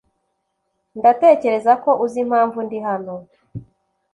Ndatekereza 0.97 1.71
ko 1.83 1.91
uzi 2.03 2.17
impamvu 2.25 2.59
ndi 2.65 2.77
hano. 2.87 3.15